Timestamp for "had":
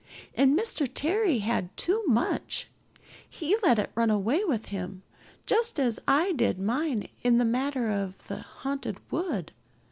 1.45-1.77